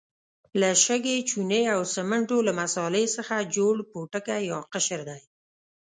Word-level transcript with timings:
له 0.59 0.69
شګې، 0.85 1.17
چونې 1.29 1.61
او 1.75 1.81
سمنټو 1.95 2.37
له 2.47 2.51
مسالې 2.61 3.05
څخه 3.15 3.35
جوړ 3.55 3.75
پوټکی 3.91 4.39
یا 4.51 4.59
قشر 4.73 4.99
دی. 5.09 5.21